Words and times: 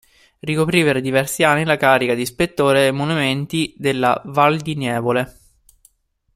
Ricoprì 0.39 0.81
per 0.83 0.99
diversi 0.99 1.43
anni 1.43 1.63
la 1.63 1.77
carica 1.77 2.15
di 2.15 2.23
Ispettore 2.23 2.87
ai 2.87 2.91
Monumenti 2.91 3.71
della 3.77 4.19
Valdinievole. 4.25 5.37